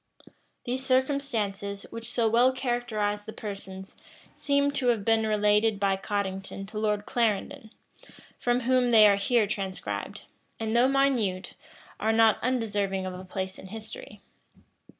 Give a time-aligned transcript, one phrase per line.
[0.63, 3.95] These circumstances, which so well characterize the persons,
[4.33, 7.69] seem to have been related by Cottington to Lord Clarendon,
[8.39, 10.23] from whom they are here transcribed;
[10.59, 11.53] and though minute,
[11.99, 14.23] are not undeserving of a place in history.